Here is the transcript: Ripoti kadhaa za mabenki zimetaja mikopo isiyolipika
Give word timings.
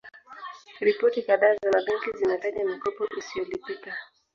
Ripoti 0.81 1.21
kadhaa 1.21 1.55
za 1.55 1.71
mabenki 1.71 2.17
zimetaja 2.17 2.65
mikopo 2.65 3.07
isiyolipika 3.19 3.97